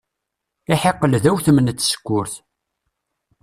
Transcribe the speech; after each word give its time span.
Iḥiqel 0.73 1.13
d 1.23 1.25
awtem 1.29 1.57
n 1.61 1.67
tsekkurt. 1.71 2.33